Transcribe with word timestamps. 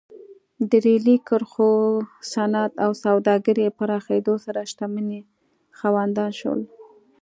د 0.69 0.71
ریلي 0.85 1.17
کرښو، 1.27 1.71
صنعت 2.31 2.73
او 2.83 2.91
سوداګرۍ 3.03 3.67
پراخېدو 3.77 4.33
سره 4.45 4.59
شتمنۍ 4.71 5.21
خاوندان 5.79 6.31
شول. 6.39 6.61